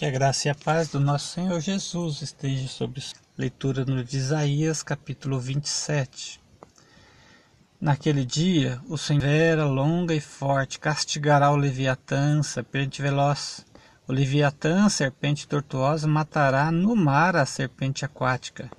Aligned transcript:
Que 0.00 0.06
a 0.06 0.10
graça 0.10 0.48
e 0.48 0.50
a 0.50 0.54
paz 0.54 0.88
do 0.88 0.98
nosso 0.98 1.34
Senhor 1.34 1.60
Jesus 1.60 2.22
esteja 2.22 2.66
sobre 2.68 3.02
leitura 3.36 3.84
no 3.84 4.02
de 4.02 4.16
Isaías, 4.16 4.82
capítulo 4.82 5.38
27. 5.38 6.40
Naquele 7.78 8.24
dia, 8.24 8.80
o 8.88 8.96
Senhor 8.96 9.20
vera 9.20 9.66
longa 9.66 10.14
e 10.14 10.18
forte 10.20 10.80
castigará 10.80 11.50
o 11.50 11.56
Leviatã, 11.56 12.42
serpente 12.42 13.02
veloz. 13.02 13.66
O 14.08 14.12
Leviatã, 14.14 14.88
serpente 14.88 15.46
tortuosa, 15.46 16.08
matará 16.08 16.72
no 16.72 16.96
mar 16.96 17.36
a 17.36 17.44
serpente 17.44 18.02
aquática. 18.02 18.70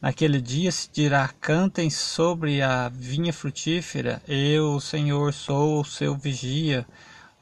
Naquele 0.00 0.40
dia 0.40 0.72
se 0.72 0.90
dirá: 0.92 1.28
Cantem 1.40 1.88
sobre 1.88 2.60
a 2.60 2.88
vinha 2.88 3.32
frutífera, 3.32 4.20
eu, 4.26 4.74
o 4.74 4.80
Senhor, 4.80 5.32
sou 5.32 5.82
o 5.82 5.84
seu 5.84 6.16
vigia 6.16 6.84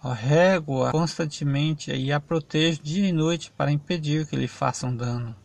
rego-a 0.08 0.90
constantemente 0.90 1.92
e 1.92 2.12
a 2.12 2.18
protejo 2.18 2.82
dia 2.82 3.06
e 3.06 3.12
noite 3.12 3.52
para 3.54 3.70
impedir 3.70 4.26
que 4.26 4.36
lhe 4.36 4.48
façam 4.48 4.96
dano. 4.96 5.36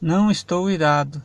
Não 0.00 0.30
estou 0.30 0.70
irado. 0.70 1.20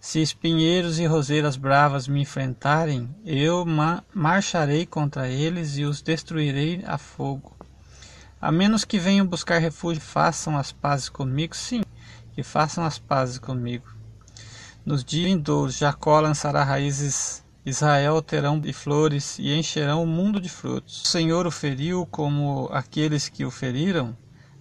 Se 0.00 0.20
espinheiros 0.20 0.98
e 0.98 1.06
roseiras 1.06 1.56
bravas 1.56 2.08
me 2.08 2.20
enfrentarem, 2.22 3.08
eu 3.24 3.64
ma 3.64 4.02
marcharei 4.12 4.86
contra 4.86 5.28
eles 5.28 5.76
e 5.76 5.84
os 5.84 6.02
destruirei 6.02 6.82
a 6.86 6.98
fogo. 6.98 7.56
A 8.40 8.50
menos 8.52 8.84
que 8.84 8.98
venham 8.98 9.26
buscar 9.26 9.58
refúgio, 9.58 10.00
façam 10.00 10.56
as 10.56 10.70
pazes 10.70 11.08
comigo, 11.08 11.54
sim, 11.56 11.82
que 12.32 12.42
façam 12.42 12.84
as 12.84 12.98
pazes 12.98 13.38
comigo. 13.38 13.86
Nos 14.86 15.04
dias 15.04 15.26
vindouros, 15.26 15.76
Jacó 15.76 16.20
lançará 16.20 16.62
raízes 16.62 17.44
Israel 17.68 18.22
terão 18.22 18.58
de 18.58 18.72
flores 18.72 19.38
e 19.38 19.54
encherão 19.54 20.02
o 20.02 20.06
mundo 20.06 20.40
de 20.40 20.48
frutos. 20.48 21.02
O 21.02 21.06
Senhor 21.06 21.46
o 21.46 21.50
feriu 21.50 22.06
como 22.06 22.68
aqueles 22.72 23.28
que 23.28 23.44
o 23.44 23.50
feriram? 23.50 24.16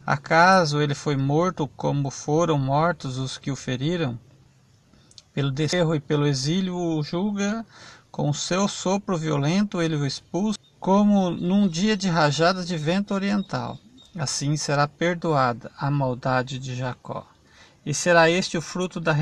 Acaso 0.05 0.81
ele 0.81 0.93
foi 0.93 1.15
morto 1.15 1.67
como 1.67 2.09
foram 2.09 2.57
mortos 2.57 3.17
os 3.17 3.37
que 3.37 3.51
o 3.51 3.55
feriram? 3.55 4.19
Pelo 5.33 5.51
desterro 5.51 5.95
e 5.95 5.99
pelo 5.99 6.27
exílio 6.27 6.75
o 6.75 7.03
julga, 7.03 7.65
com 8.11 8.29
o 8.29 8.33
seu 8.33 8.67
sopro 8.67 9.17
violento 9.17 9.81
ele 9.81 9.95
o 9.95 10.05
expulsa, 10.05 10.57
como 10.79 11.29
num 11.29 11.67
dia 11.67 11.95
de 11.95 12.09
rajadas 12.09 12.67
de 12.67 12.77
vento 12.77 13.13
oriental. 13.13 13.77
Assim 14.17 14.57
será 14.57 14.87
perdoada 14.87 15.71
a 15.77 15.91
maldade 15.91 16.57
de 16.57 16.75
Jacó. 16.75 17.25
E 17.85 17.93
será 17.93 18.29
este 18.29 18.57
o 18.57 18.61
fruto 18.61 18.99
da 18.99 19.13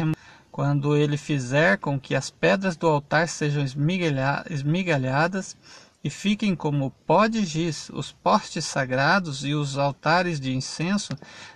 quando 0.55 0.95
ele 0.95 1.17
fizer 1.17 1.77
com 1.79 1.99
que 1.99 2.15
as 2.15 2.29
pedras 2.29 2.77
do 2.77 2.87
altar 2.87 3.27
sejam 3.27 3.61
esmigalhadas 4.49 5.57
e 6.01 6.09
fiquem 6.09 6.55
como 6.55 6.91
pó 7.05 7.27
de 7.27 7.43
giz, 7.43 7.89
os 7.89 8.13
postes 8.13 8.63
sagrados 8.63 9.43
e 9.43 9.53
os 9.53 9.77
altares 9.77 10.39
de 10.39 10.55
incenso 10.55 11.11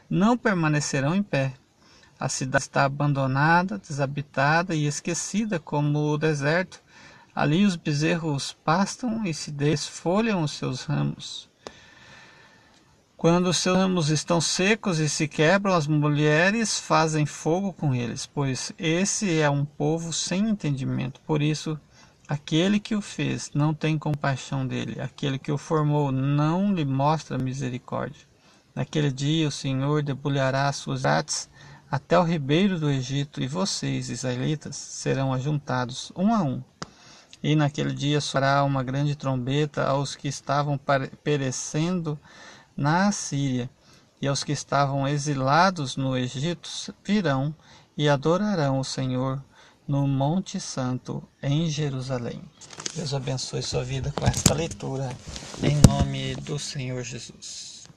não 0.09 0.37
permanecerão 0.37 1.15
em 1.15 1.23
pé. 1.23 1.53
A 2.19 2.27
cidade 2.27 2.65
está 2.65 2.83
abandonada, 2.83 3.77
desabitada 3.77 4.75
e 4.75 4.85
esquecida 4.85 5.59
como 5.59 5.99
o 5.99 6.17
deserto. 6.17 6.81
Ali 7.33 7.63
os 7.63 7.77
bezerros 7.77 8.51
pastam 8.65 9.25
e 9.25 9.33
se 9.33 9.49
desfolham 9.49 10.43
os 10.43 10.51
seus 10.51 10.83
ramos. 10.83 11.48
Quando 13.19 13.53
seus 13.53 13.75
ramos 13.75 14.07
estão 14.07 14.39
secos 14.39 14.97
e 14.97 15.09
se 15.09 15.27
quebram, 15.27 15.75
as 15.75 15.85
mulheres 15.85 16.79
fazem 16.79 17.25
fogo 17.25 17.73
com 17.73 17.93
eles, 17.93 18.25
pois 18.25 18.71
esse 18.79 19.41
é 19.41 19.49
um 19.49 19.65
povo 19.65 20.13
sem 20.13 20.47
entendimento. 20.47 21.19
Por 21.27 21.41
isso, 21.41 21.77
aquele 22.29 22.79
que 22.79 22.95
o 22.95 23.01
fez 23.01 23.51
não 23.53 23.73
tem 23.73 23.97
compaixão 23.97 24.65
dele, 24.65 25.01
aquele 25.01 25.37
que 25.37 25.51
o 25.51 25.57
formou 25.57 26.13
não 26.13 26.73
lhe 26.73 26.85
mostra 26.85 27.37
misericórdia. 27.37 28.25
Naquele 28.73 29.11
dia 29.11 29.49
o 29.49 29.51
Senhor 29.51 30.01
debulhará 30.01 30.71
suas 30.71 31.03
artes 31.03 31.49
até 31.91 32.17
o 32.17 32.23
ribeiro 32.23 32.79
do 32.79 32.89
Egito, 32.89 33.41
e 33.41 33.47
vocês, 33.49 34.09
israelitas, 34.09 34.77
serão 34.77 35.33
ajuntados 35.33 36.09
um 36.15 36.33
a 36.33 36.41
um. 36.41 36.63
E 37.43 37.53
naquele 37.53 37.93
dia 37.93 38.21
soará 38.21 38.63
uma 38.63 38.81
grande 38.81 39.13
trombeta 39.13 39.83
aos 39.83 40.15
que 40.15 40.29
estavam 40.29 40.79
perecendo 41.21 42.17
na 42.79 43.07
Assíria, 43.07 43.69
e 44.21 44.27
aos 44.27 44.43
que 44.43 44.53
estavam 44.53 45.07
exilados 45.07 45.97
no 45.97 46.17
Egito 46.17 46.69
virão 47.03 47.53
e 47.97 48.07
adorarão 48.07 48.79
o 48.79 48.83
Senhor 48.83 49.43
no 49.87 50.07
Monte 50.07 50.59
Santo 50.59 51.21
em 51.43 51.69
Jerusalém. 51.69 52.41
Deus 52.95 53.13
abençoe 53.13 53.61
sua 53.61 53.83
vida 53.83 54.13
com 54.15 54.25
esta 54.25 54.53
leitura, 54.53 55.09
em 55.61 55.75
nome 55.87 56.35
do 56.35 56.57
Senhor 56.57 57.03
Jesus. 57.03 57.68